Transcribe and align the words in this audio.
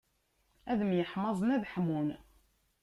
Ad 0.71 0.79
myeḥmaẓen 0.85 1.53
ad 1.55 1.63
ḥmun. 1.73 2.09